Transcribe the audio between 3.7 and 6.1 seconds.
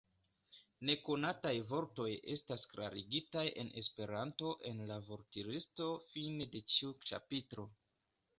Esperanto en la vortlisto